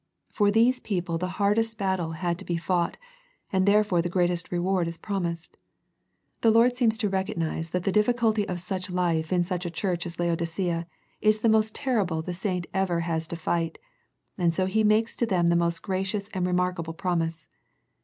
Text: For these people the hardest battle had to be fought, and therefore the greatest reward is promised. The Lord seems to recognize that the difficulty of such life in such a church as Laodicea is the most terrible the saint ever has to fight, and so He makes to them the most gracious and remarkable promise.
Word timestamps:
For 0.31 0.49
these 0.49 0.79
people 0.79 1.19
the 1.19 1.27
hardest 1.37 1.77
battle 1.77 2.13
had 2.13 2.39
to 2.39 2.43
be 2.43 2.57
fought, 2.57 2.97
and 3.53 3.67
therefore 3.67 4.01
the 4.01 4.09
greatest 4.09 4.51
reward 4.51 4.87
is 4.87 4.97
promised. 4.97 5.57
The 6.41 6.49
Lord 6.49 6.75
seems 6.75 6.97
to 6.97 7.07
recognize 7.07 7.69
that 7.69 7.83
the 7.83 7.91
difficulty 7.91 8.47
of 8.47 8.59
such 8.59 8.89
life 8.89 9.31
in 9.31 9.43
such 9.43 9.63
a 9.63 9.69
church 9.69 10.07
as 10.07 10.17
Laodicea 10.17 10.87
is 11.21 11.41
the 11.41 11.49
most 11.49 11.75
terrible 11.75 12.23
the 12.23 12.33
saint 12.33 12.65
ever 12.73 13.01
has 13.01 13.27
to 13.27 13.35
fight, 13.35 13.77
and 14.39 14.51
so 14.51 14.65
He 14.65 14.83
makes 14.83 15.15
to 15.17 15.27
them 15.27 15.49
the 15.49 15.55
most 15.55 15.83
gracious 15.83 16.27
and 16.33 16.47
remarkable 16.47 16.93
promise. 16.95 17.45